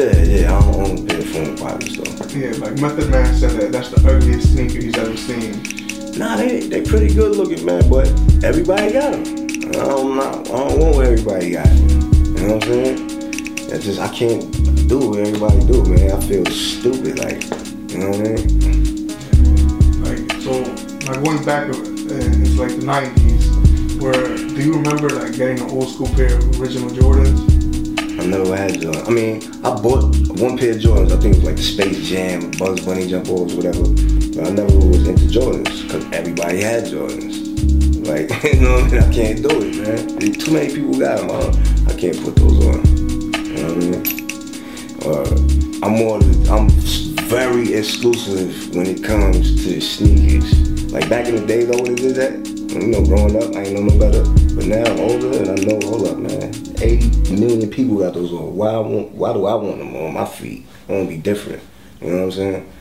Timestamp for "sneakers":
49.80-50.92